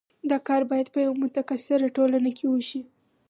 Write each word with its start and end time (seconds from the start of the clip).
دا 0.29 0.37
کار 0.47 0.61
باید 0.71 0.87
په 0.93 0.99
یوه 1.05 1.15
متکثره 1.23 1.87
ټولنه 1.95 2.31
کې 2.37 2.45
وشي. 2.49 2.81